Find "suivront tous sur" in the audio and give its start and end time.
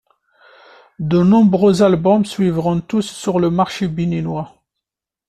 2.25-3.39